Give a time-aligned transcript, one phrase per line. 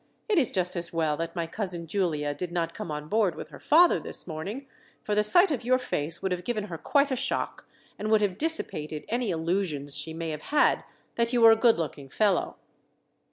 [0.27, 3.49] It is just as well that my cousin Giulia did not come on board with
[3.49, 4.65] her father this morning,
[5.03, 7.67] for the sight of your face would have given her quite a shock,
[7.99, 10.83] and would have dissipated any illusions she may have had
[11.17, 12.55] that you were a good looking fellow."